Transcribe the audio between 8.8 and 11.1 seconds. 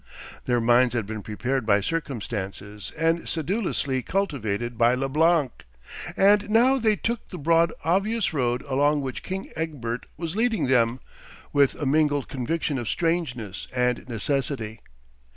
which King Egbert was leading them,